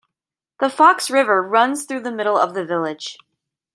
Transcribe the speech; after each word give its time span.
The 0.59 0.71
Fox 0.71 1.11
River 1.11 1.43
runs 1.43 1.85
through 1.85 1.99
the 1.99 2.11
middle 2.11 2.35
of 2.35 2.55
the 2.55 2.65
village. 2.65 3.19